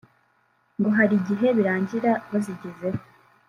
[0.77, 2.99] ngo hari igihe birangira bazigezeho